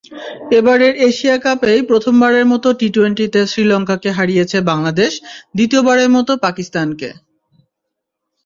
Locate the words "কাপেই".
1.37-1.81